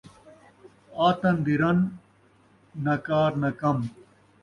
آتن 1.07 1.35
دی 1.45 1.55
رن، 1.61 1.79
ناں 2.83 2.99
کار 3.07 3.31
ناں 3.41 3.53
کم 3.59 3.77